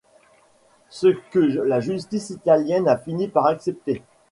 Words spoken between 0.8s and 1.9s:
Ce que la